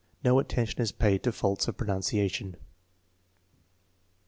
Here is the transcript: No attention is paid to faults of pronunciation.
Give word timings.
No 0.23 0.39
attention 0.39 0.81
is 0.81 0.91
paid 0.91 1.21
to 1.21 1.31
faults 1.31 1.67
of 1.67 1.77
pronunciation. 1.77 2.55